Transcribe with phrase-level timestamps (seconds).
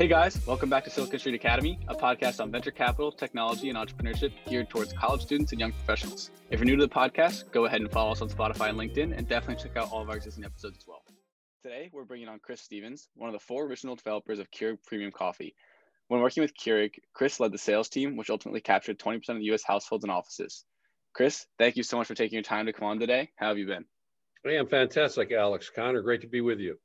[0.00, 3.76] Hey guys, welcome back to Silicon Street Academy, a podcast on venture capital, technology, and
[3.76, 6.30] entrepreneurship geared towards college students and young professionals.
[6.48, 9.14] If you're new to the podcast, go ahead and follow us on Spotify and LinkedIn,
[9.14, 11.02] and definitely check out all of our existing episodes as well.
[11.62, 15.12] Today, we're bringing on Chris Stevens, one of the four original developers of Keurig Premium
[15.12, 15.54] Coffee.
[16.08, 19.52] When working with Keurig, Chris led the sales team, which ultimately captured 20% of the
[19.52, 20.64] US households and offices.
[21.12, 23.28] Chris, thank you so much for taking your time to come on today.
[23.36, 23.84] How have you been?
[24.46, 25.70] I am fantastic, Alex.
[25.76, 26.78] Connor, great to be with you.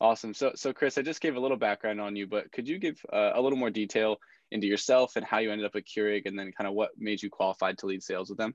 [0.00, 0.34] Awesome.
[0.34, 3.00] So, so Chris, I just gave a little background on you, but could you give
[3.12, 4.16] uh, a little more detail
[4.50, 7.22] into yourself and how you ended up at Keurig, and then kind of what made
[7.22, 8.54] you qualified to lead sales with them?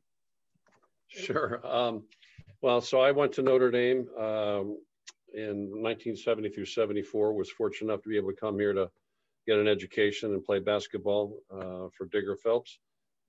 [1.07, 1.66] Sure.
[1.66, 2.03] Um,
[2.61, 4.77] well, so I went to Notre Dame um,
[5.33, 7.33] in 1970 through 74.
[7.33, 8.89] Was fortunate enough to be able to come here to
[9.47, 12.80] get an education and play basketball uh, for Digger Phelps,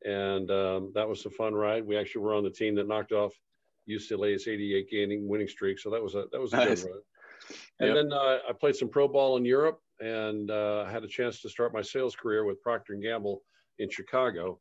[0.05, 1.87] and um, that was a fun ride.
[1.87, 3.33] We actually were on the team that knocked off
[3.89, 6.83] UCLA's 88 gaining winning streak, so that was a that was a nice.
[6.83, 7.03] good ride.
[7.79, 7.97] And yep.
[7.97, 11.49] then uh, I played some pro ball in Europe and uh, had a chance to
[11.49, 13.43] start my sales career with Procter & Gamble
[13.79, 14.61] in Chicago.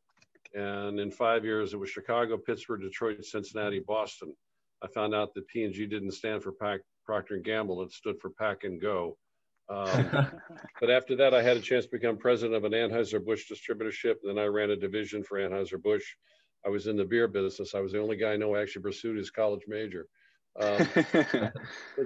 [0.54, 4.34] And in five years, it was Chicago, Pittsburgh, Detroit, Cincinnati, Boston.
[4.82, 7.82] I found out that P&G didn't stand for Pack, Procter & Gamble.
[7.82, 9.16] It stood for Pack and Go.
[9.68, 10.28] Um,
[10.80, 14.16] but after that, I had a chance to become president of an Anheuser-Busch distributorship.
[14.22, 16.04] And Then I ran a division for Anheuser-Busch.
[16.66, 17.74] I was in the beer business.
[17.74, 20.06] I was the only guy I know actually pursued his college major.
[20.58, 20.88] Um,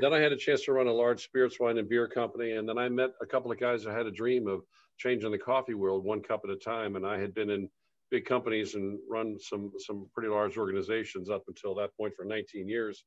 [0.01, 2.53] then I had a chance to run a large spirits, wine, and beer company.
[2.53, 4.63] And then I met a couple of guys that had a dream of
[4.99, 6.97] changing the coffee world one cup at a time.
[6.97, 7.69] And I had been in
[8.11, 12.69] big companies and run some some pretty large organizations up until that point for 19
[12.69, 13.05] years.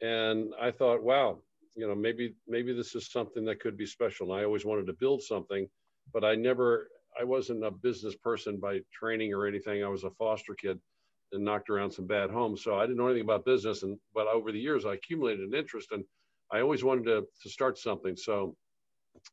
[0.00, 1.38] And I thought, wow,
[1.74, 4.32] you know, maybe maybe this is something that could be special.
[4.32, 5.68] And I always wanted to build something,
[6.12, 9.82] but I never, I wasn't a business person by training or anything.
[9.82, 10.78] I was a foster kid
[11.32, 12.62] and knocked around some bad homes.
[12.62, 13.82] So I didn't know anything about business.
[13.82, 16.04] And but over the years, I accumulated an interest, and
[16.52, 18.16] I always wanted to to start something.
[18.16, 18.56] So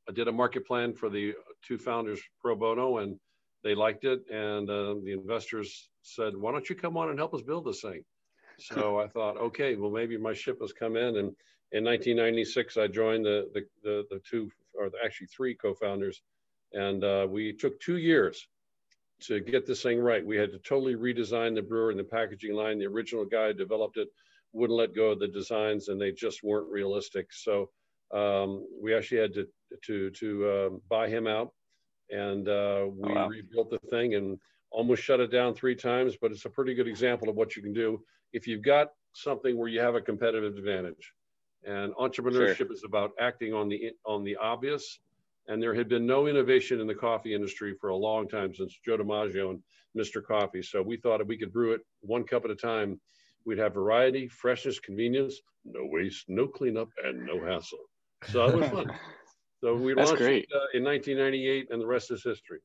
[0.10, 1.34] I did a market plan for the
[1.66, 3.20] two founders pro bono, and
[3.64, 4.22] they liked it.
[4.32, 7.82] And uh, the investors said, "Why don't you come on and help us build this
[7.82, 8.04] thing?"
[8.60, 11.18] So I thought, okay, well maybe my ship has come in.
[11.18, 11.36] And
[11.72, 16.22] in 1996, I joined the the the, the two or the, actually three co-founders,
[16.74, 18.48] and uh, we took two years
[19.22, 20.26] to get this thing right.
[20.26, 22.80] We had to totally redesign the brewer and the packaging line.
[22.80, 24.10] The original guy developed it,
[24.54, 27.32] wouldn't let go of the designs, and they just weren't realistic.
[27.32, 27.70] So
[28.14, 29.48] um, we actually had to
[29.86, 31.54] to to uh, buy him out,
[32.10, 33.28] and uh, we oh, wow.
[33.28, 34.38] rebuilt the thing and
[34.72, 36.16] almost shut it down three times.
[36.20, 38.02] But it's a pretty good example of what you can do
[38.34, 41.14] if you've got something where you have a competitive advantage.
[41.66, 42.74] And entrepreneurship sure.
[42.74, 45.00] is about acting on the on the obvious
[45.48, 48.78] and there had been no innovation in the coffee industry for a long time since
[48.86, 49.60] Joe DiMaggio and
[49.98, 50.24] Mr.
[50.24, 50.62] Coffee.
[50.62, 53.00] So we thought if we could brew it one cup at a time,
[53.46, 57.80] we'd have variety, freshness, convenience, no waste, no cleanup, and no hassle.
[58.32, 58.92] So it was fun.
[59.64, 60.44] so we That's launched great.
[60.44, 62.60] it uh, in 1998, and the rest is history.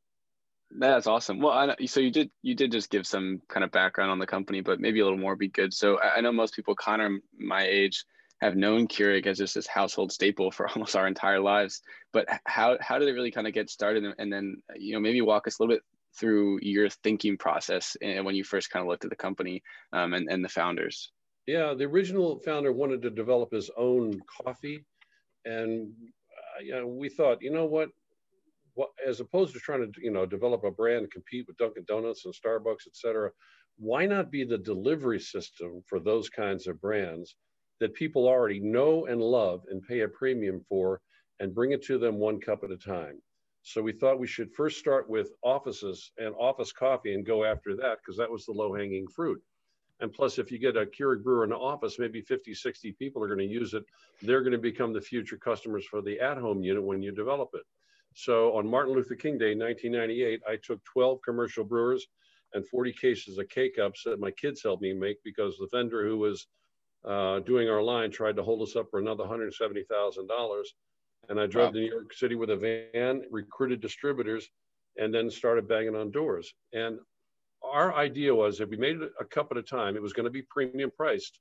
[0.79, 1.41] That's awesome.
[1.41, 4.27] Well, I, so you did you did just give some kind of background on the
[4.27, 5.75] company, but maybe a little more would be good.
[5.75, 8.05] So I, I know most people, Connor, my age,
[8.41, 11.83] have known Keurig as just this household staple for almost our entire lives.
[12.13, 14.05] But how how did it really kind of get started?
[14.19, 15.83] And then you know maybe walk us a little bit
[16.19, 19.63] through your thinking process and when you first kind of looked at the company
[19.93, 21.13] um, and and the founders.
[21.47, 24.85] Yeah, the original founder wanted to develop his own coffee,
[25.45, 27.89] and uh, you know, we thought, you know what,
[28.75, 31.85] what, as opposed to trying to you know develop a brand and compete with Dunkin'
[31.89, 33.31] Donuts and Starbucks, et cetera,
[33.79, 37.35] why not be the delivery system for those kinds of brands?
[37.81, 41.01] That people already know and love and pay a premium for
[41.41, 43.21] and bring it to them one cup at a time.
[43.63, 47.75] So we thought we should first start with offices and office coffee and go after
[47.77, 49.43] that because that was the low hanging fruit.
[50.01, 53.23] And plus, if you get a Keurig brewer in the office, maybe 50, 60 people
[53.23, 53.85] are going to use it.
[54.23, 57.51] They're going to become the future customers for the at home unit when you develop
[57.55, 57.65] it.
[58.15, 62.07] So on Martin Luther King Day, 1998, I took 12 commercial brewers
[62.55, 66.03] and 40 cases of K cups that my kids helped me make because the vendor
[66.03, 66.47] who was
[67.07, 70.63] uh, doing our line tried to hold us up for another $170,000.
[71.29, 71.73] And I drove wow.
[71.73, 74.49] to New York City with a van, recruited distributors,
[74.97, 76.53] and then started banging on doors.
[76.73, 76.99] And
[77.63, 80.25] our idea was if we made it a cup at a time, it was going
[80.25, 81.39] to be premium priced.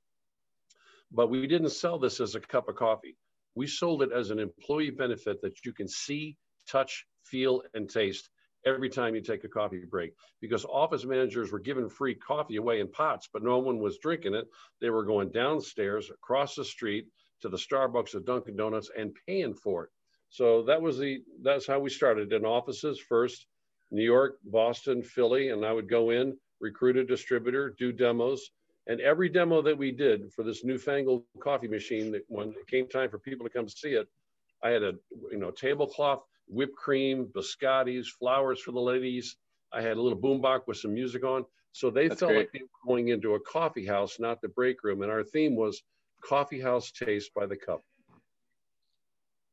[1.11, 3.17] But we didn't sell this as a cup of coffee.
[3.55, 6.37] We sold it as an employee benefit that you can see,
[6.69, 8.29] touch, feel, and taste
[8.65, 12.79] every time you take a coffee break because office managers were giving free coffee away
[12.79, 14.47] in pots, but no one was drinking it.
[14.81, 17.07] They were going downstairs across the street
[17.41, 19.89] to the Starbucks or Dunkin' Donuts and paying for it.
[20.29, 23.47] So that was the that's how we started in offices first,
[23.91, 28.51] New York, Boston, Philly, and I would go in, recruit a distributor, do demos.
[28.87, 32.87] And every demo that we did for this newfangled coffee machine, that when it came
[32.87, 34.07] time for people to come see it,
[34.63, 34.93] I had a
[35.31, 39.37] you know tablecloth whipped cream, biscottis, flowers for the ladies.
[39.71, 41.45] I had a little boombox with some music on.
[41.71, 42.39] So they That's felt great.
[42.39, 45.03] like they were going into a coffee house, not the break room.
[45.03, 45.81] And our theme was
[46.23, 47.83] coffee house taste by the cup.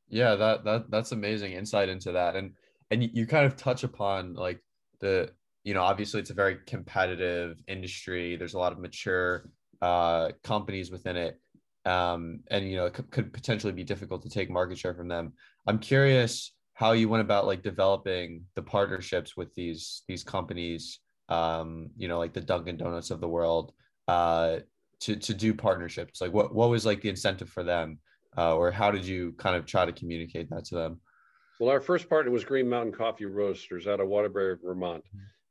[0.09, 2.37] Yeah, that that that's amazing insight into that.
[2.37, 2.53] And
[2.91, 4.63] and you kind of touch upon like
[5.01, 5.33] the
[5.65, 8.37] you know obviously it's a very competitive industry.
[8.37, 9.51] There's a lot of mature
[9.83, 11.41] uh, companies within it,
[11.85, 15.09] um, and you know it could, could potentially be difficult to take market share from
[15.09, 15.33] them.
[15.67, 21.91] I'm curious how you went about like developing the partnerships with these these companies um,
[21.97, 23.73] you know, like the Dunkin' Donuts of the world,
[24.09, 24.59] uh,
[25.01, 26.21] to to do partnerships?
[26.21, 27.99] Like, what what was like the incentive for them,
[28.37, 31.01] uh, or how did you kind of try to communicate that to them?
[31.59, 35.05] Well, our first partner was Green Mountain Coffee Roasters out of Waterbury, Vermont,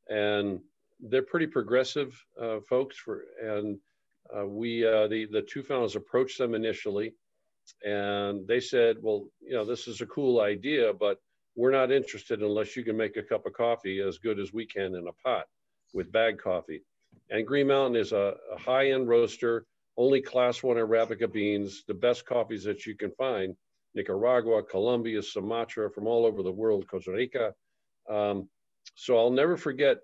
[0.09, 0.59] and
[0.99, 2.97] they're pretty progressive uh, folks.
[2.97, 3.77] For and
[4.35, 7.13] uh, we uh, the the two founders approached them initially,
[7.83, 11.17] and they said, "Well, you know, this is a cool idea, but."
[11.57, 14.65] We're not interested unless you can make a cup of coffee as good as we
[14.65, 15.45] can in a pot
[15.93, 16.83] with bag coffee.
[17.29, 19.65] And Green Mountain is a, a high end roaster,
[19.97, 23.55] only class one Arabica beans, the best coffees that you can find
[23.93, 27.53] Nicaragua, Colombia, Sumatra, from all over the world, Costa Rica.
[28.09, 28.49] Um,
[28.95, 29.97] so I'll never forget.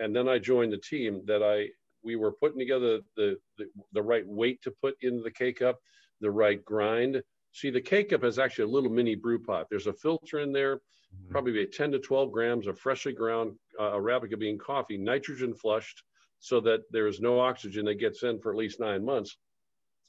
[0.00, 1.68] And then I joined the team that I
[2.04, 5.78] we were putting together the, the, the right weight to put into the K cup,
[6.20, 7.22] the right grind.
[7.52, 9.66] See, the K cup is actually a little mini brew pot.
[9.70, 11.30] There's a filter in there, mm-hmm.
[11.30, 16.02] probably 10 to 12 grams of freshly ground uh, Arabica bean coffee, nitrogen flushed,
[16.40, 19.36] so that there's no oxygen that gets in for at least nine months.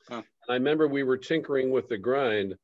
[0.07, 0.21] Huh.
[0.47, 2.55] I remember we were tinkering with the grind,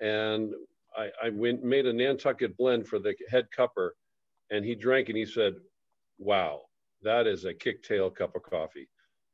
[0.00, 0.54] and
[0.96, 3.90] I, I went made a Nantucket blend for the head cupper,
[4.50, 5.54] and he drank and he said,
[6.18, 6.62] "Wow,
[7.02, 8.88] that is a kicktail cup of coffee."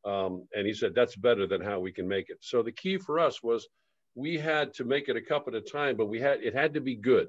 [0.04, 2.38] Um, and he said that's better than how we can make it.
[2.40, 3.68] So the key for us was
[4.14, 6.74] we had to make it a cup at a time, but we had it had
[6.74, 7.28] to be good,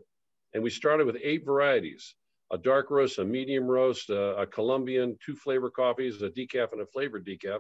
[0.54, 2.16] and we started with eight varieties
[2.52, 6.82] a dark roast, a medium roast, a, a Colombian, two flavor coffees, a decaf and
[6.82, 7.60] a flavored decaf.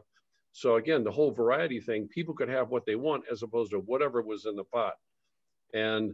[0.51, 3.77] So again, the whole variety thing, people could have what they want as opposed to
[3.79, 4.93] whatever was in the pot.
[5.73, 6.11] And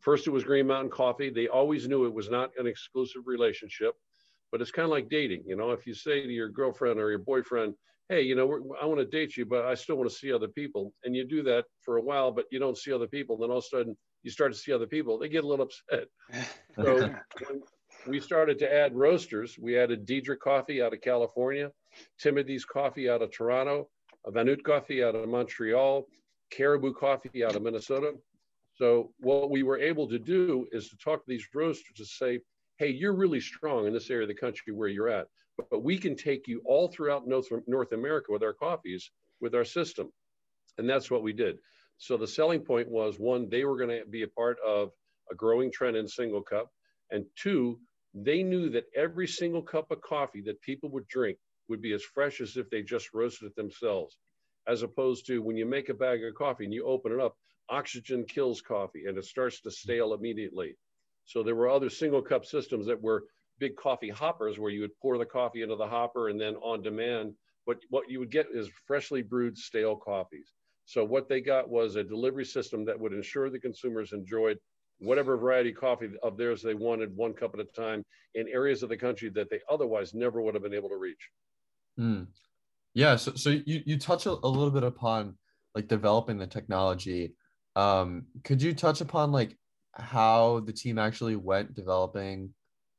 [0.00, 1.30] first it was Green Mountain Coffee.
[1.30, 3.94] They always knew it was not an exclusive relationship,
[4.50, 5.44] but it's kind of like dating.
[5.46, 7.74] You know, if you say to your girlfriend or your boyfriend,
[8.08, 10.48] hey, you know, I want to date you, but I still want to see other
[10.48, 10.92] people.
[11.04, 13.36] And you do that for a while, but you don't see other people.
[13.36, 15.18] Then all of a sudden you start to see other people.
[15.18, 16.08] They get a little upset.
[16.76, 17.14] So
[18.06, 19.58] we started to add roasters.
[19.58, 21.70] We added Diedrich Coffee out of California,
[22.20, 23.88] Timothy's Coffee out of Toronto,
[24.28, 26.06] Van Houtte Coffee out of Montreal,
[26.50, 28.12] Caribou Coffee out of Minnesota.
[28.74, 32.40] So what we were able to do is to talk to these roasters to say,
[32.78, 35.26] hey, you're really strong in this area of the country where you're at,
[35.70, 39.10] but we can take you all throughout North, North America with our coffees,
[39.40, 40.12] with our system.
[40.78, 41.56] And that's what we did.
[41.98, 44.90] So the selling point was one, they were going to be a part of
[45.30, 46.70] a growing trend in single cup.
[47.10, 47.80] And two,
[48.14, 51.38] they knew that every single cup of coffee that people would drink
[51.68, 54.18] would be as fresh as if they just roasted it themselves,
[54.68, 57.36] as opposed to when you make a bag of coffee and you open it up,
[57.68, 60.76] oxygen kills coffee and it starts to stale immediately.
[61.24, 63.24] So there were other single cup systems that were
[63.58, 66.82] big coffee hoppers where you would pour the coffee into the hopper and then on
[66.82, 67.34] demand.
[67.66, 70.52] But what you would get is freshly brewed stale coffees.
[70.84, 74.58] So what they got was a delivery system that would ensure the consumers enjoyed
[74.98, 78.82] whatever variety of coffee of theirs they wanted one cup at a time in areas
[78.82, 81.28] of the country that they otherwise never would have been able to reach.
[81.98, 82.28] Mm.
[82.94, 83.16] Yeah.
[83.16, 85.36] So, so you, you touch a, a little bit upon
[85.74, 87.34] like developing the technology.
[87.74, 89.58] Um, could you touch upon like
[89.92, 92.54] how the team actually went developing,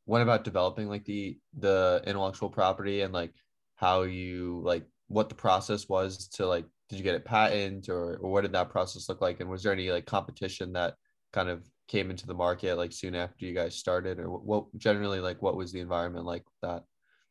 [0.07, 3.33] went about developing like the, the intellectual property and like
[3.75, 8.15] how you like what the process was to like, did you get it patent or,
[8.15, 9.41] or what did that process look like?
[9.41, 10.95] And was there any like competition that
[11.33, 14.17] kind of came into the market like soon after you guys started?
[14.19, 16.83] Or what generally like what was the environment like that?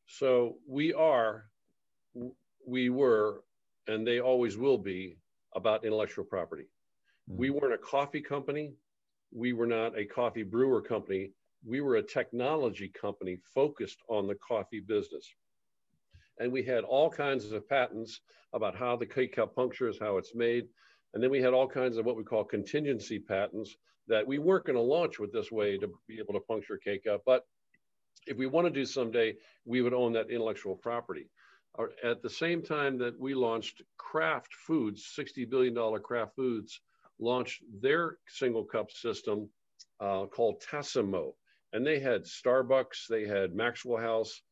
[0.06, 1.46] So we are
[2.66, 3.42] we were
[3.88, 5.18] and they always will be
[5.54, 6.64] about intellectual property.
[7.28, 7.38] Mm-hmm.
[7.40, 8.74] we weren't a coffee company.
[9.32, 11.32] We were not a coffee brewer company
[11.66, 15.34] we were a technology company focused on the coffee business
[16.38, 18.20] and we had all kinds of patents
[18.52, 20.68] about how the K-cup punctures, how it's made.
[21.14, 23.76] And then we had all kinds of what we call contingency patents
[24.08, 27.22] that we weren't going to launch with this way to be able to puncture K-cup.
[27.24, 27.44] But
[28.26, 31.28] if we want to do someday, we would own that intellectual property.
[32.04, 36.80] At the same time that we launched Kraft Foods, $60 billion Kraft Foods,
[37.18, 39.48] launched their single cup system
[40.00, 41.32] uh, called Tassimo.
[41.76, 44.42] And they had Starbucks, they had Maxwell House,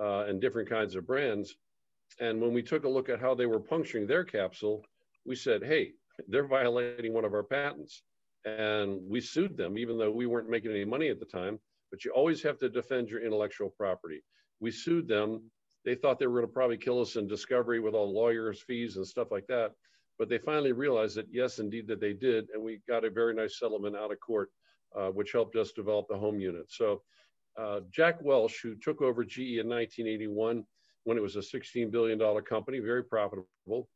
[0.00, 1.56] uh, and different kinds of brands.
[2.20, 4.84] And when we took a look at how they were puncturing their capsule,
[5.24, 5.92] we said, hey,
[6.28, 8.02] they're violating one of our patents
[8.44, 11.58] and we sued them even though we weren't making any money at the time
[11.94, 14.20] but you always have to defend your intellectual property.
[14.58, 15.48] We sued them.
[15.84, 18.96] They thought they were going to probably kill us in discovery with all lawyers' fees
[18.96, 19.70] and stuff like that.
[20.18, 23.32] But they finally realized that yes, indeed, that they did, and we got a very
[23.32, 24.50] nice settlement out of court,
[24.98, 26.66] uh, which helped us develop the home unit.
[26.70, 27.02] So
[27.56, 30.64] uh, Jack Welch, who took over GE in 1981
[31.04, 33.88] when it was a $16 billion company, very profitable.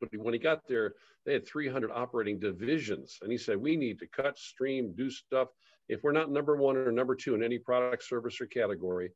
[0.00, 3.18] But when he got there, they had 300 operating divisions.
[3.22, 5.48] And he said, we need to cut, stream, do stuff.
[5.88, 9.10] If we're not number one or number two in any product, service, or category,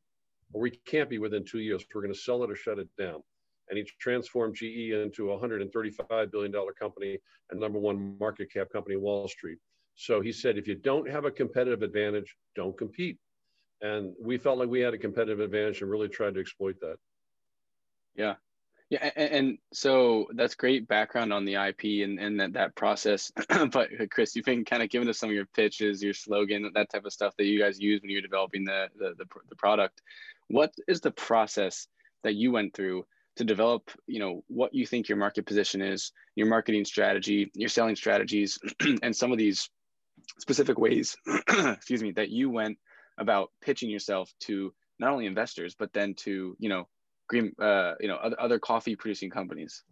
[0.52, 2.88] or we can't be within two years, we're going to sell it or shut it
[2.98, 3.22] down.
[3.68, 7.18] And he transformed GE into a $135 billion company
[7.50, 9.58] and number one market cap company in Wall Street.
[10.00, 13.18] So he said, if you don't have a competitive advantage, don't compete.
[13.80, 16.96] And we felt like we had a competitive advantage and really tried to exploit that.
[18.14, 18.34] Yeah.
[18.90, 23.30] Yeah, and, and, so that's great background on the IP and, and that, that process.
[23.48, 26.70] but uh, Chris, you've been kind of giving us some of your pitches, your slogan,
[26.74, 29.56] that type of stuff that you guys use when you're developing the, the, the, the
[29.56, 30.00] product.
[30.46, 31.86] What is the process
[32.22, 33.04] that you went through
[33.36, 37.68] to develop, you know, what you think your market position is, your marketing strategy, your
[37.68, 38.58] selling strategies,
[39.02, 39.68] and some of these
[40.38, 41.16] specific ways,
[41.48, 42.78] excuse me, that you went
[43.18, 46.88] about pitching yourself to not only investors, but then to, you know,
[47.28, 49.84] green, uh, you know, other, other coffee producing companies?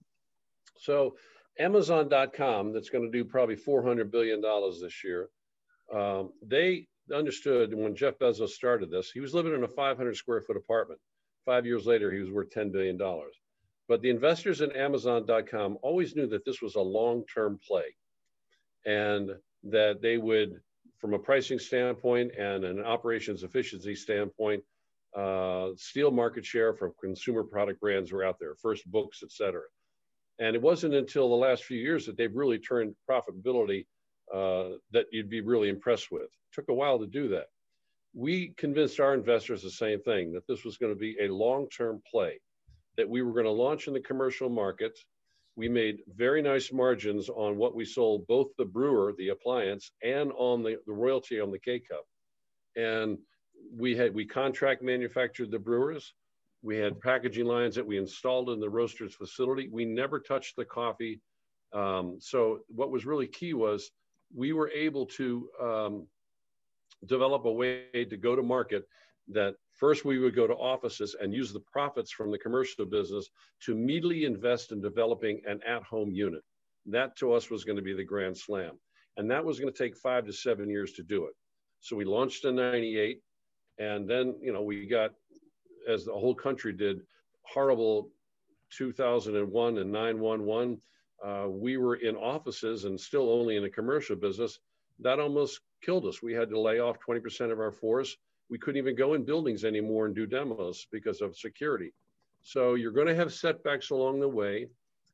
[0.78, 1.16] So
[1.58, 4.40] Amazon.com, that's going to do probably $400 billion
[4.80, 5.28] this year.
[5.94, 10.40] Um, they understood when Jeff Bezos started this, he was living in a 500 square
[10.40, 11.00] foot apartment.
[11.44, 12.98] Five years later, he was worth $10 billion.
[13.88, 17.94] But the investors in Amazon.com always knew that this was a long term play
[18.86, 19.30] and
[19.64, 20.60] that they would,
[20.98, 24.62] from a pricing standpoint and an operations efficiency standpoint,
[25.16, 29.32] uh, steal market share from consumer product brands who are out there, first books, et
[29.32, 29.62] cetera.
[30.38, 33.86] And it wasn't until the last few years that they've really turned profitability
[34.34, 36.24] uh, that you'd be really impressed with.
[36.24, 37.46] It took a while to do that.
[38.14, 41.68] We convinced our investors the same thing that this was going to be a long
[41.68, 42.40] term play,
[42.96, 44.98] that we were going to launch in the commercial market.
[45.56, 50.30] We made very nice margins on what we sold, both the brewer, the appliance, and
[50.36, 52.04] on the, the royalty on the K cup.
[52.76, 53.18] And
[53.74, 56.12] we had we contract manufactured the brewers.
[56.62, 59.68] We had packaging lines that we installed in the roasters facility.
[59.70, 61.20] We never touched the coffee.
[61.72, 63.90] Um, so what was really key was
[64.34, 66.06] we were able to um,
[67.06, 68.86] develop a way to go to market
[69.28, 73.28] that first we would go to offices and use the profits from the commercial business
[73.62, 76.42] to immediately invest in developing an at-home unit.
[76.86, 78.78] That to us was going to be the grand slam.
[79.16, 81.34] And that was going to take five to seven years to do it.
[81.80, 83.20] So we launched in 98.
[83.78, 85.12] And then, you know, we got,
[85.88, 87.00] as the whole country did,
[87.42, 88.10] horrible
[88.70, 90.80] 2001 and 911.
[91.24, 94.58] Uh, we were in offices and still only in the commercial business.
[95.00, 96.22] That almost killed us.
[96.22, 98.16] We had to lay off 20% of our force.
[98.48, 101.92] We couldn't even go in buildings anymore and do demos because of security.
[102.42, 104.68] So you're going to have setbacks along the way.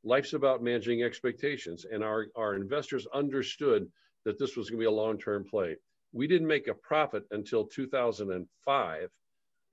[0.05, 1.87] Life's about managing expectations.
[1.91, 3.91] And our, our investors understood
[4.25, 5.77] that this was going to be a long term play.
[6.13, 9.09] We didn't make a profit until 2005.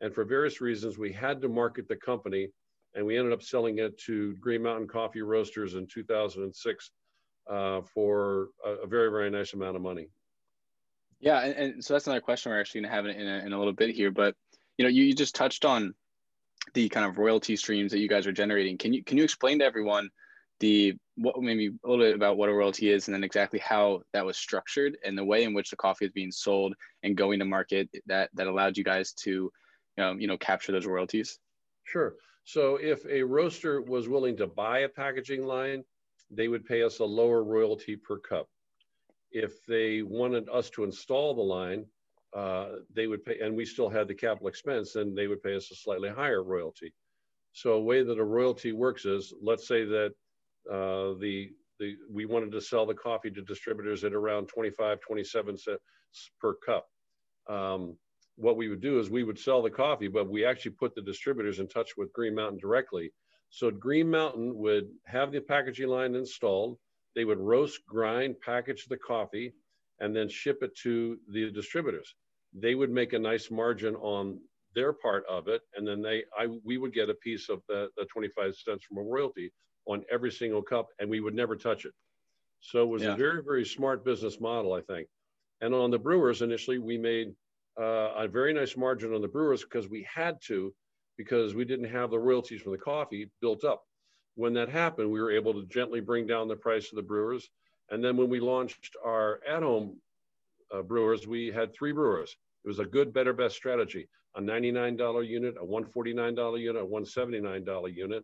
[0.01, 2.50] And for various reasons, we had to market the company
[2.96, 6.92] and we ended up selling it to Green Mountain Coffee Roasters in 2006
[7.50, 10.08] uh, for a, a, very, very nice amount of money.
[11.19, 11.39] Yeah.
[11.39, 13.57] And, and so that's another question we're actually going to have in a, in a
[13.57, 14.11] little bit here.
[14.11, 14.35] But,
[14.77, 15.93] you know, you, you just touched on
[16.73, 18.77] the kind of royalty streams that you guys are generating.
[18.77, 20.09] Can you, can you explain to everyone
[20.59, 24.01] the what maybe a little bit about what a royalty is and then exactly how
[24.13, 26.73] that was structured and the way in which the coffee is being sold
[27.03, 29.51] and going to market that that allowed you guys to
[29.97, 31.39] um, you know capture those royalties
[31.85, 35.83] sure so if a roaster was willing to buy a packaging line
[36.31, 38.47] they would pay us a lower royalty per cup
[39.31, 41.86] if they wanted us to install the line
[42.36, 45.55] uh, they would pay and we still had the capital expense then they would pay
[45.55, 46.93] us a slightly higher royalty
[47.53, 50.13] so a way that a royalty works is let's say that
[50.69, 55.57] uh, the, the, we wanted to sell the coffee to distributors at around 25, 27
[55.57, 55.79] cents
[56.39, 56.88] per cup.
[57.50, 57.98] Um,
[58.36, 61.01] what we would do is we would sell the coffee, but we actually put the
[61.01, 63.12] distributors in touch with Green Mountain directly.
[63.50, 66.77] So Green Mountain would have the packaging line installed.
[67.16, 69.54] They would roast, grind, package the coffee,
[70.00, 72.16] and then ship it to the distributors.
[72.54, 74.39] They would make a nice margin on
[74.75, 77.89] their part of it, and then they, I, we would get a piece of the,
[77.98, 79.51] the 25 cents from a royalty
[79.89, 81.94] on every single cup and we would never touch it.
[82.62, 83.13] So it was yeah.
[83.13, 85.08] a very, very smart business model, I think.
[85.62, 87.34] And on the brewers, initially, we made
[87.80, 90.74] uh, a very nice margin on the brewers because we had to,
[91.18, 93.84] because we didn't have the royalties from the coffee built up.
[94.36, 97.50] When that happened, we were able to gently bring down the price of the brewers.
[97.89, 100.00] And then when we launched our at home
[100.74, 102.36] uh, brewers, we had three brewers.
[102.63, 104.07] It was a good, better, best strategy.
[104.36, 108.24] A $99 unit, a $149 unit, a $179 unit.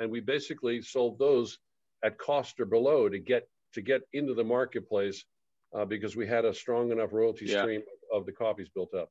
[0.00, 1.58] And we basically sold those
[2.04, 5.24] at cost or below to get to get into the marketplace
[5.74, 7.62] uh, because we had a strong enough royalty yeah.
[7.62, 7.82] stream
[8.12, 9.10] of the coffees built up.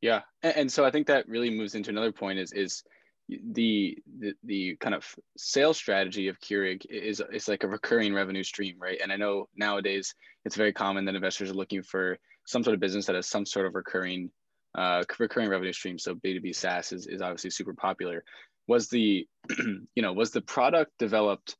[0.00, 2.82] Yeah, and, and, so I think that really moves into another point is is
[3.28, 3.98] the
[4.44, 8.98] the, kind of sales strategy of Keurig is it's like a recurring revenue stream, right?
[9.02, 10.14] And I know nowadays
[10.44, 13.46] it's very common that investors are looking for some sort of business that has some
[13.46, 14.30] sort of recurring
[14.74, 15.98] uh, recurring revenue stream.
[15.98, 18.24] So B2B SaaS is, is obviously super popular.
[18.66, 19.26] Was the
[19.58, 21.56] you know was the product developed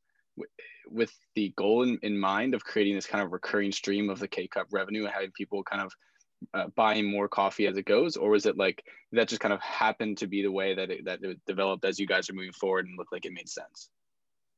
[0.91, 4.29] with the goal in, in mind of creating this kind of recurring stream of the
[4.29, 5.93] K cup revenue and having people kind of
[6.55, 9.61] uh, buying more coffee as it goes, or was it like that just kind of
[9.61, 12.53] happened to be the way that it, that it developed as you guys are moving
[12.53, 13.91] forward and looked like it made sense?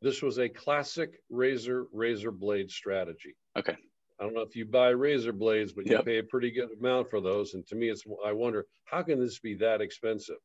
[0.03, 3.35] This was a classic razor razor blade strategy.
[3.57, 3.77] Okay.
[4.21, 6.05] I don't know if you buy razor blades, but you yep.
[6.05, 7.55] pay a pretty good amount for those.
[7.55, 10.37] And to me, it's I wonder how can this be that expensive?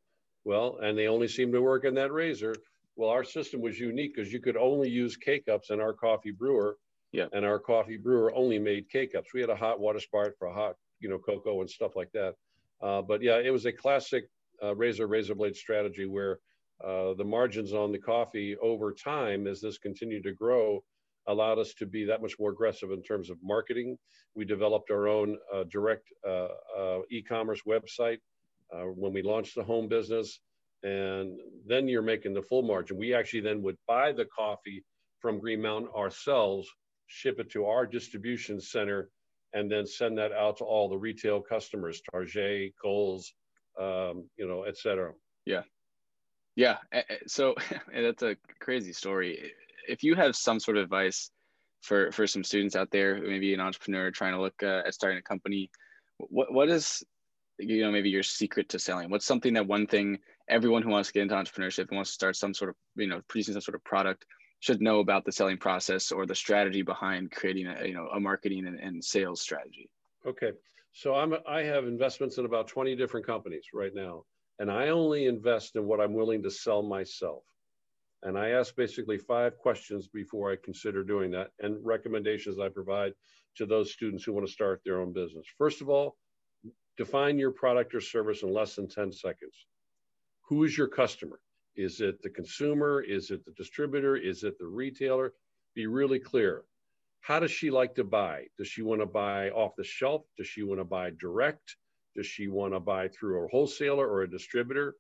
[0.44, 2.56] Well, and they only seem to work in that razor.
[2.96, 6.32] Well, our system was unique because you could only use K cups in our coffee
[6.32, 6.78] brewer.
[7.12, 7.28] Yeah.
[7.34, 9.34] And our coffee brewer only made K cups.
[9.34, 12.36] We had a hot water spout for hot, you know, cocoa and stuff like that.
[12.82, 14.30] Uh, but yeah, it was a classic
[14.64, 16.40] uh, razor razor blade strategy where
[16.84, 20.84] uh, the margins on the coffee over time, as this continued to grow,
[21.28, 23.98] allowed us to be that much more aggressive in terms of marketing.
[24.36, 28.20] We developed our own uh, direct uh, uh, e-commerce website
[28.96, 30.40] when we launched the home business
[30.84, 32.98] and then you're making the full margin.
[32.98, 34.84] We actually then would buy the coffee
[35.20, 36.68] from Green Mountain ourselves,
[37.08, 39.10] ship it to our distribution center,
[39.54, 43.34] and then send that out to all the retail customers, Target, Kohl's,
[43.80, 45.14] um, you know, et cetera.
[45.46, 45.64] Yeah.
[46.56, 46.78] Yeah.
[47.28, 47.56] So
[47.94, 49.52] that's a crazy story.
[49.88, 51.32] If you have some sort of advice
[51.82, 55.20] for, for some students out there, maybe an entrepreneur trying to look uh, at starting
[55.20, 55.72] a company,
[56.18, 57.04] what, what is,
[57.58, 59.10] you know, maybe your secret to selling?
[59.10, 62.16] What's something that one thing everyone who wants to get into entrepreneurship and wants to
[62.16, 64.26] start some sort of you know producing some sort of product
[64.60, 68.20] should know about the selling process or the strategy behind creating a you know a
[68.20, 69.90] marketing and, and sales strategy.
[70.26, 70.52] Okay.
[70.92, 74.24] So i'm i have investments in about 20 different companies right now
[74.58, 77.44] and i only invest in what i'm willing to sell myself.
[78.24, 83.14] And i ask basically five questions before i consider doing that and recommendations i provide
[83.58, 85.46] to those students who want to start their own business.
[85.58, 86.18] First of all
[86.98, 89.54] define your product or service in less than 10 seconds.
[90.50, 91.40] Who is your customer?
[91.80, 93.02] Is it the consumer?
[93.02, 94.18] Is it the distributor?
[94.18, 95.32] Is it the retailer?
[95.76, 96.66] Be really clear.
[97.22, 98.48] How does she like to buy?
[98.58, 100.26] Does she want to buy off the shelf?
[100.36, 101.78] Does she want to buy direct?
[102.18, 104.98] Does she want to buy through a wholesaler or a distributor?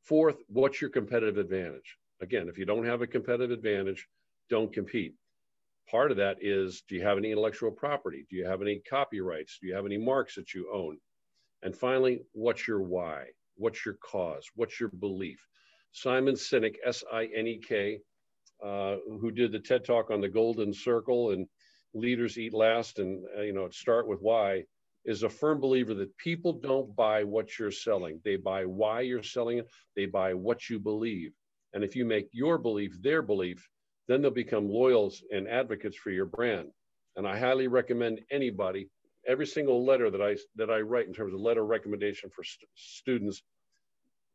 [0.00, 1.98] Fourth, what's your competitive advantage?
[2.22, 4.08] Again, if you don't have a competitive advantage,
[4.48, 5.14] don't compete.
[5.90, 8.24] Part of that is do you have any intellectual property?
[8.30, 9.58] Do you have any copyrights?
[9.60, 10.96] Do you have any marks that you own?
[11.62, 13.26] And finally, what's your why?
[13.56, 14.46] What's your cause?
[14.54, 15.46] What's your belief?
[15.92, 18.00] Simon Sinek, S I N E K,
[18.64, 21.46] uh, who did the TED Talk on the Golden Circle and
[21.94, 24.64] Leaders Eat Last and, uh, you know, start with why,
[25.04, 28.20] is a firm believer that people don't buy what you're selling.
[28.24, 31.32] They buy why you're selling it, they buy what you believe.
[31.74, 33.68] And if you make your belief their belief,
[34.08, 36.68] then they'll become loyals and advocates for your brand.
[37.16, 38.88] And I highly recommend anybody
[39.26, 42.68] every single letter that I that I write in terms of letter recommendation for st-
[42.74, 43.42] students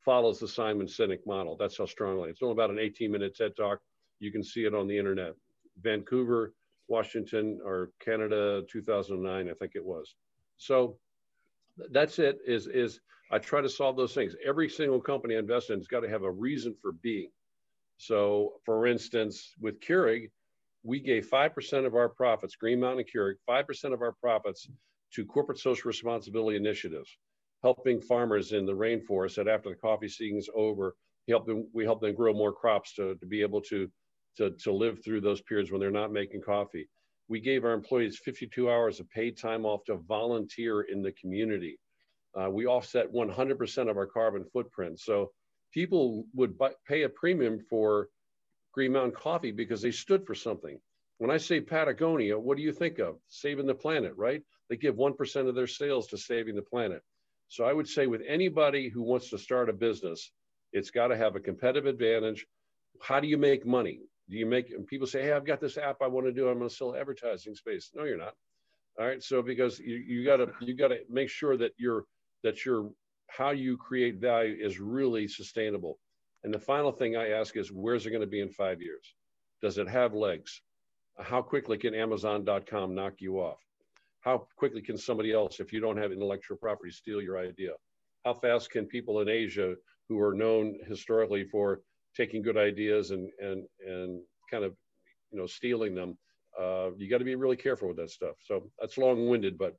[0.07, 1.57] follows the Simon Sinek model.
[1.59, 2.29] That's how strongly.
[2.29, 3.79] It's only about an 18 minute TED talk.
[4.19, 5.33] You can see it on the internet.
[5.81, 6.53] Vancouver,
[6.87, 10.15] Washington, or Canada, 2009, I think it was.
[10.55, 10.97] So
[11.91, 12.39] that's it.
[12.47, 13.01] Is is
[13.33, 14.33] I try to solve those things.
[14.45, 17.29] Every single company I invest in has got to have a reason for being.
[17.97, 20.31] So, for instance, with Keurig,
[20.83, 24.69] we gave 5% of our profits, Green Mountain Keurig, 5% of our profits
[25.15, 27.17] to corporate social responsibility initiatives,
[27.67, 30.95] helping farmers in the rainforest that after the coffee season is over,
[31.27, 33.89] help them, we help them grow more crops to, to be able to,
[34.37, 36.87] to, to live through those periods when they're not making coffee.
[37.27, 41.77] We gave our employees 52 hours of paid time off to volunteer in the community.
[42.39, 45.01] Uh, we offset 100% of our carbon footprint.
[45.01, 45.31] So
[45.73, 48.07] people would buy, pay a premium for
[48.73, 50.79] Green Mountain Coffee because they stood for something.
[51.17, 53.17] When I say Patagonia, what do you think of?
[53.27, 54.41] Saving the planet, right?
[54.69, 57.01] They give 1% of their sales to saving the planet.
[57.49, 60.31] So I would say with anybody who wants to start a business,
[60.73, 62.45] it's got to have a competitive advantage.
[63.01, 64.01] How do you make money?
[64.29, 66.49] Do you make, and people say, hey, I've got this app I want to do.
[66.49, 67.91] I'm going to sell advertising space.
[67.95, 68.33] No, you're not.
[68.99, 69.23] All right.
[69.23, 72.03] So because you, you gotta, you gotta make sure that you're,
[72.43, 72.89] that you're,
[73.27, 75.99] how you create value is really sustainable.
[76.43, 79.15] And the final thing I ask is, where's it going to be in five years?
[79.61, 80.61] Does it have legs?
[81.19, 83.59] How quickly can Amazon.com knock you off?
[84.27, 87.71] How quickly can somebody else, if you don't have intellectual property, steal your idea?
[88.25, 89.73] How fast can people in Asia
[90.09, 91.79] who are known historically for
[92.13, 94.73] taking good ideas and and and kind of
[95.31, 96.17] you know stealing them?
[96.59, 98.35] Uh, you got to be really careful with that stuff.
[98.43, 99.77] So that's long-winded but.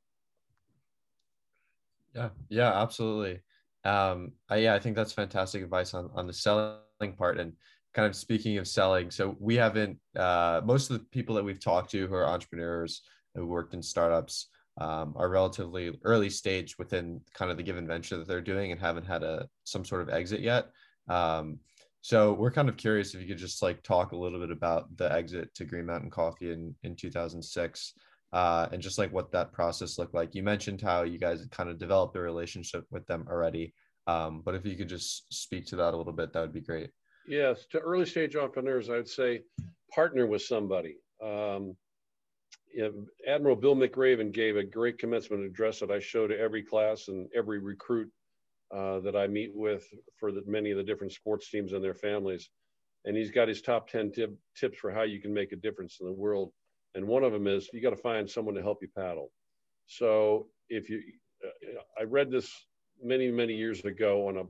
[2.15, 3.43] Yeah yeah absolutely.
[3.85, 7.53] Um I, yeah i think that's fantastic advice on on the selling part and
[7.93, 9.11] kind of speaking of selling.
[9.11, 13.03] So we haven't uh most of the people that we've talked to who are entrepreneurs
[13.39, 14.49] who worked in startups
[14.81, 18.81] um, are relatively early stage within kind of the given venture that they're doing and
[18.81, 20.67] haven't had a some sort of exit yet
[21.09, 21.59] um,
[22.01, 24.97] so we're kind of curious if you could just like talk a little bit about
[24.97, 27.95] the exit to Green Mountain Coffee in in 2006,
[28.33, 30.35] uh, and just like what that process looked like.
[30.35, 33.75] You mentioned how you guys kind of developed a relationship with them already,
[34.07, 36.61] um, but if you could just speak to that a little bit, that would be
[36.61, 36.91] great.
[37.27, 39.43] Yes, to early stage entrepreneurs, I would say
[39.93, 40.97] partner with somebody.
[41.23, 41.77] Um,
[43.27, 47.29] Admiral Bill McRaven gave a great commencement address that I show to every class and
[47.35, 48.11] every recruit
[48.75, 49.87] uh, that I meet with
[50.19, 52.51] for the, many of the different sports teams and their families.
[53.05, 55.99] And he's got his top 10 tip, tips for how you can make a difference
[56.01, 56.53] in the world.
[56.95, 59.31] And one of them is you got to find someone to help you paddle.
[59.87, 61.03] So if you,
[61.45, 62.53] uh, I read this
[63.03, 64.43] many, many years ago on a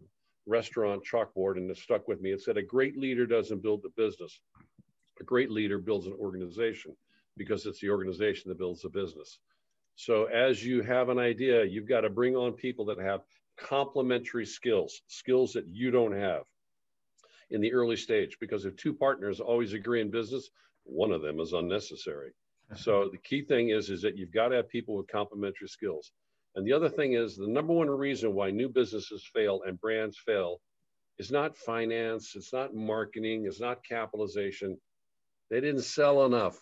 [0.47, 2.33] restaurant chalkboard and it stuck with me.
[2.33, 4.41] It said, a great leader doesn't build a business.
[5.21, 6.97] A great leader builds an organization
[7.39, 9.39] because it's the organization that builds the business.
[9.95, 13.23] So as you have an idea, you've got to bring on people that have
[13.57, 16.43] complementary skills, skills that you don't have
[17.51, 18.37] in the early stage.
[18.41, 20.51] Because if two partners always agree in business,
[20.85, 22.33] one of them is unnecessary.
[22.77, 26.13] So the key thing is, is that you've got to have people with complementary skills.
[26.55, 30.19] And the other thing is the number one reason why new businesses fail and brands
[30.19, 30.61] fail
[31.19, 34.79] is not finance, it's not marketing, it's not capitalization.
[35.51, 36.61] They didn't sell enough.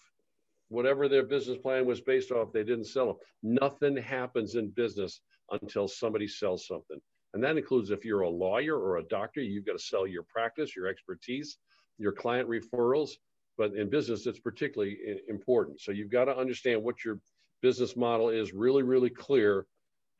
[0.69, 3.17] Whatever their business plan was based off, they didn't sell them.
[3.43, 7.01] Nothing happens in business until somebody sells something.
[7.35, 10.25] And that includes if you're a lawyer or a doctor, you've got to sell your
[10.25, 11.59] practice, your expertise,
[11.99, 13.11] your client referrals.
[13.59, 14.99] But in business, it's particularly
[15.29, 15.81] important.
[15.81, 17.21] So you've got to understand what your
[17.63, 19.67] business model is really, really clear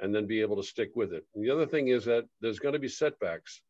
[0.01, 1.25] and then be able to stick with it.
[1.35, 3.63] And the other thing is that there's going to be setbacks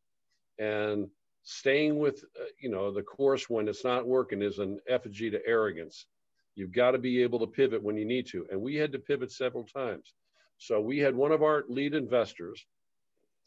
[0.59, 1.07] and
[1.43, 5.45] staying with, uh, you know, the course when it's not working is an effigy to
[5.45, 6.05] arrogance.
[6.57, 8.47] You've got to be able to pivot when you need to.
[8.49, 10.15] And we had to pivot several times.
[10.57, 12.65] So we had one of our lead investors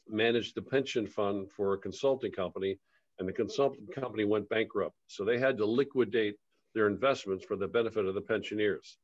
[0.08, 2.78] manage the pension fund for a consulting company,
[3.18, 4.94] and the consulting company went bankrupt.
[5.08, 6.36] So they had to liquidate
[6.72, 8.96] their investments for the benefit of the pensioners.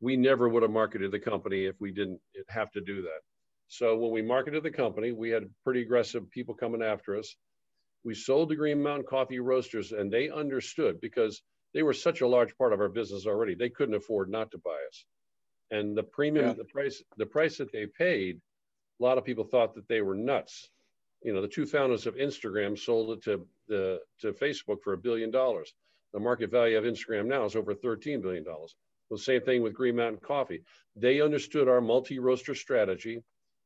[0.00, 3.20] We never would have marketed the company if we didn't have to do that.
[3.68, 7.34] So when we marketed the company, we had pretty aggressive people coming after us.
[8.04, 11.40] We sold the Green Mountain Coffee Roasters, and they understood because
[11.76, 13.54] they were such a large part of our business already.
[13.54, 15.04] They couldn't afford not to buy us
[15.70, 16.52] and the premium, yeah.
[16.52, 18.40] the price, the price that they paid,
[19.00, 20.70] a lot of people thought that they were nuts.
[21.22, 24.98] You know, the two founders of Instagram sold it to the to Facebook for a
[24.98, 25.72] billion dollars.
[26.12, 28.44] The market value of Instagram now is over $13 billion.
[29.10, 30.62] The same thing with Green Mountain Coffee.
[30.94, 33.22] They understood our multi-roaster strategy.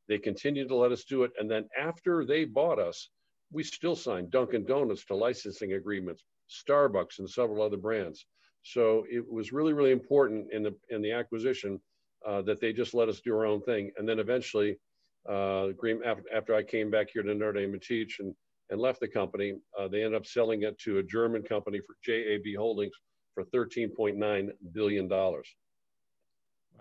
[0.07, 1.31] They continued to let us do it.
[1.39, 3.09] And then after they bought us,
[3.51, 8.25] we still signed Dunkin' Donuts to licensing agreements, Starbucks and several other brands.
[8.63, 11.79] So it was really, really important in the in the acquisition
[12.25, 13.91] uh, that they just let us do our own thing.
[13.97, 14.77] And then eventually,
[15.27, 18.33] uh, Green, after, I came back here to Notre Dame and teach and,
[18.69, 21.95] and left the company, uh, they ended up selling it to a German company for
[22.03, 22.93] JAB Holdings
[23.33, 25.09] for $13.9 billion.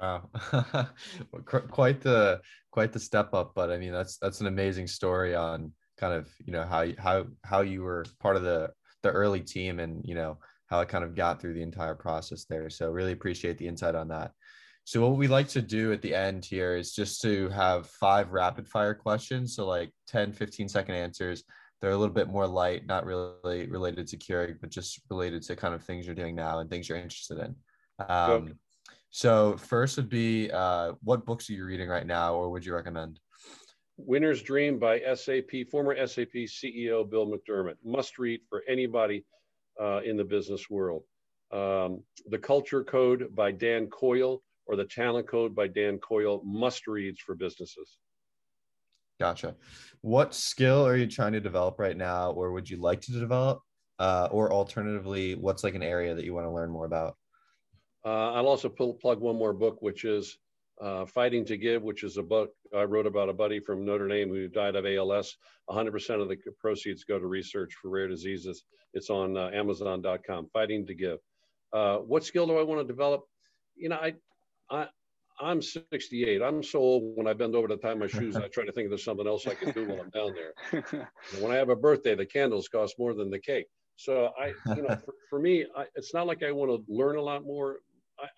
[0.00, 0.30] Wow,
[1.44, 3.52] quite the quite the step up.
[3.54, 7.26] But I mean, that's that's an amazing story on kind of you know how how
[7.44, 8.70] how you were part of the
[9.02, 12.44] the early team and you know how it kind of got through the entire process
[12.44, 12.70] there.
[12.70, 14.32] So really appreciate the insight on that.
[14.84, 18.32] So what we like to do at the end here is just to have five
[18.32, 19.54] rapid fire questions.
[19.54, 21.44] So like 10, 15 second answers.
[21.80, 25.56] They're a little bit more light, not really related to Keurig, but just related to
[25.56, 27.56] kind of things you're doing now and things you're interested in.
[28.08, 28.58] Um,
[29.10, 32.74] so first would be uh, what books are you reading right now or would you
[32.74, 33.18] recommend?
[34.06, 37.76] Winner's Dream by SAP, former SAP CEO Bill McDermott.
[37.84, 39.24] Must read for anybody
[39.80, 41.02] uh, in the business world.
[41.52, 46.86] Um, the Culture Code by Dan Coyle or The Talent Code by Dan Coyle, must
[46.86, 47.98] reads for businesses.
[49.18, 49.56] Gotcha.
[50.00, 53.62] What skill are you trying to develop right now, or would you like to develop?
[53.98, 57.16] Uh, or alternatively, what's like an area that you want to learn more about?
[58.04, 60.38] Uh, I'll also pull, plug one more book, which is
[60.80, 64.08] uh, Fighting to Give, which is a book I wrote about a buddy from Notre
[64.08, 65.36] Dame who died of ALS.
[65.68, 68.64] 100% of the proceeds go to research for rare diseases.
[68.94, 70.48] It's on uh, Amazon.com.
[70.52, 71.18] Fighting to Give.
[71.72, 73.22] Uh, what skill do I want to develop?
[73.76, 74.14] You know, I
[74.70, 74.86] I,
[75.40, 76.42] I'm 68.
[76.42, 78.88] I'm so old when I bend over to tie my shoes, I try to think
[78.88, 80.54] there's something else I can do while I'm down there.
[80.72, 81.06] And
[81.42, 83.66] when I have a birthday, the candles cost more than the cake.
[83.96, 87.16] So I, you know, for, for me, I, it's not like I want to learn
[87.16, 87.80] a lot more.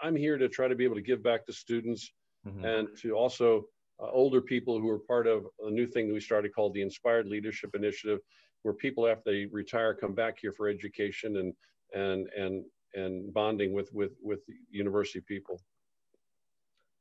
[0.02, 2.12] I, am here to try to be able to give back to students
[2.46, 2.64] mm-hmm.
[2.64, 3.64] and to also
[4.02, 6.82] uh, older people who are part of a new thing that we started called the
[6.82, 8.18] Inspired Leadership Initiative,
[8.62, 11.54] where people after they retire come back here for education and
[11.94, 15.60] and and and bonding with with with university people.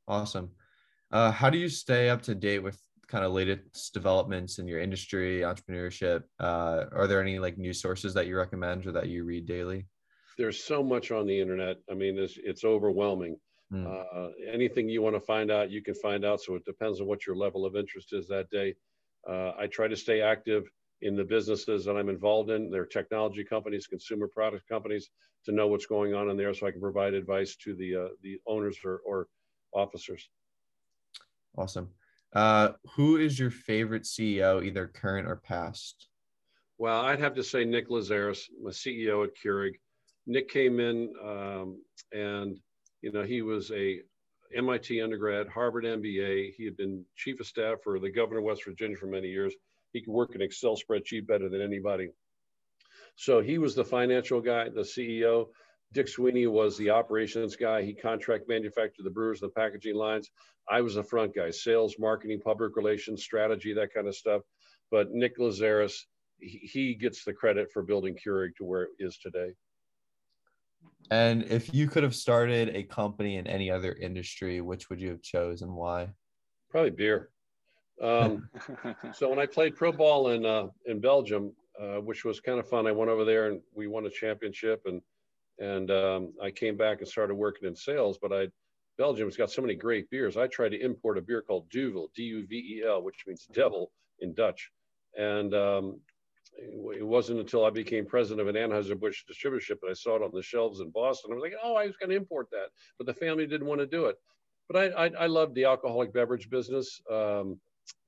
[0.07, 0.51] Awesome.
[1.11, 4.79] Uh, how do you stay up to date with kind of latest developments in your
[4.79, 6.23] industry, entrepreneurship?
[6.39, 9.85] Uh, are there any like news sources that you recommend or that you read daily?
[10.37, 11.77] There's so much on the internet.
[11.89, 13.37] I mean, it's, it's overwhelming.
[13.71, 13.87] Mm.
[13.87, 16.41] Uh, anything you want to find out, you can find out.
[16.41, 18.75] So it depends on what your level of interest is that day.
[19.27, 20.63] Uh, I try to stay active
[21.01, 22.69] in the businesses that I'm involved in.
[22.69, 25.09] They're technology companies, consumer product companies,
[25.45, 28.07] to know what's going on in there, so I can provide advice to the uh,
[28.21, 29.27] the owners or, or
[29.73, 30.29] officers.
[31.57, 31.89] Awesome.
[32.33, 36.07] Uh, who is your favorite CEO, either current or past?
[36.77, 39.73] Well, I'd have to say Nick Lazaris, my CEO at Keurig.
[40.25, 41.81] Nick came in um,
[42.13, 42.57] and,
[43.01, 44.01] you know, he was a
[44.55, 46.53] MIT undergrad, Harvard MBA.
[46.55, 49.53] He had been chief of staff for the governor of West Virginia for many years.
[49.93, 52.09] He could work an Excel spreadsheet better than anybody.
[53.15, 55.47] So he was the financial guy, the CEO.
[55.93, 57.81] Dick Sweeney was the operations guy.
[57.81, 60.31] He contract manufactured the brewers the packaging lines.
[60.69, 64.41] I was the front guy, sales, marketing, public relations, strategy, that kind of stuff.
[64.89, 66.05] But Nick Lazaris,
[66.39, 69.51] he gets the credit for building Keurig to where it is today.
[71.11, 75.09] And if you could have started a company in any other industry, which would you
[75.09, 76.09] have chosen and why?
[76.69, 77.29] Probably beer.
[78.01, 78.49] Um,
[79.13, 82.67] so when I played pro ball in uh, in Belgium, uh, which was kind of
[82.67, 85.01] fun, I went over there and we won a championship and
[85.59, 88.17] and um, I came back and started working in sales.
[88.19, 88.47] But I,
[88.97, 90.37] Belgium's got so many great beers.
[90.37, 94.71] I tried to import a beer called Duvel, D-U-V-E-L, which means devil in Dutch.
[95.17, 95.99] And um,
[96.57, 100.31] it wasn't until I became president of an Anheuser-Busch distributorship that I saw it on
[100.33, 101.31] the shelves in Boston.
[101.31, 102.67] I was like, oh, I was going to import that.
[102.97, 104.17] But the family didn't want to do it.
[104.69, 107.01] But I, I, I loved the alcoholic beverage business.
[107.09, 107.59] Um,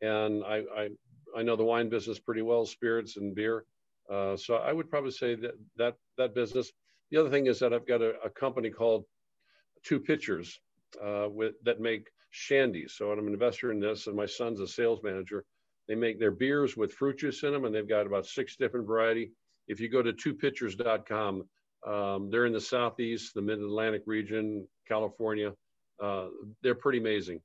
[0.01, 0.89] and I, I,
[1.35, 3.65] I know the wine business pretty well, spirits and beer.
[4.11, 6.71] Uh, so I would probably say that that, that business
[7.13, 9.05] the other thing is that I've got a, a company called
[9.83, 10.59] Two Pitchers
[10.99, 12.89] uh, with, that make shandies.
[12.89, 15.45] So I'm an investor in this, and my son's a sales manager.
[15.87, 18.87] They make their beers with fruit juice in them, and they've got about six different
[18.87, 19.31] variety.
[19.67, 21.43] If you go to twopitchers.com,
[21.85, 25.53] um, they're in the southeast, the mid-Atlantic region, California.
[26.01, 26.27] Uh,
[26.61, 27.41] they're pretty amazing.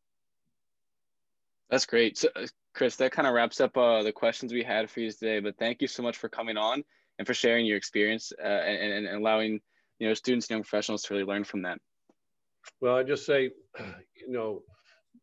[1.70, 2.96] That's great, so, uh, Chris.
[2.96, 5.40] That kind of wraps up uh, the questions we had for you today.
[5.40, 6.83] But thank you so much for coming on
[7.18, 9.61] and for sharing your experience uh, and, and allowing
[9.98, 11.79] you know students and young professionals to really learn from that.
[12.81, 14.62] Well, I just say, you know,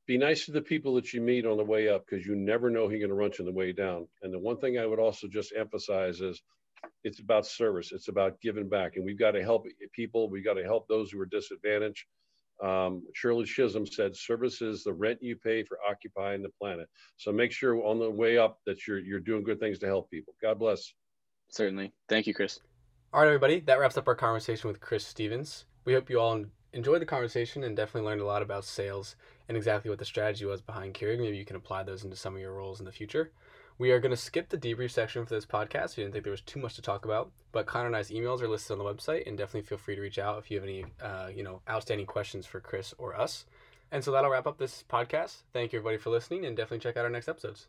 [0.06, 2.70] be nice to the people that you meet on the way up because you never
[2.70, 4.08] know who you're going to run on the way down.
[4.22, 6.42] And the one thing I would also just emphasize is
[7.04, 7.92] it's about service.
[7.92, 10.30] It's about giving back, and we've got to help people.
[10.30, 12.06] We've got to help those who are disadvantaged.
[12.64, 16.88] Um, Shirley Chisholm said, "Service is the rent you pay for occupying the planet."
[17.18, 20.10] So make sure on the way up that you're you're doing good things to help
[20.10, 20.36] people.
[20.42, 20.94] God bless.
[21.50, 21.94] Certainly.
[22.08, 22.60] Thank you, Chris.
[23.14, 23.60] All right, everybody.
[23.62, 25.66] That wraps up our conversation with Chris Stevens.
[25.84, 29.16] We hope you all enjoyed the conversation and definitely learned a lot about sales
[29.48, 31.20] and exactly what the strategy was behind Keurig.
[31.20, 33.32] Maybe you can apply those into some of your roles in the future.
[33.78, 35.98] We are going to skip the debrief section for this podcast.
[35.98, 38.42] We didn't think there was too much to talk about, but Connor and I's emails
[38.42, 40.64] are listed on the website, and definitely feel free to reach out if you have
[40.64, 43.46] any, uh, you know, outstanding questions for Chris or us.
[43.92, 45.44] And so that'll wrap up this podcast.
[45.52, 47.68] Thank you, everybody, for listening, and definitely check out our next episodes.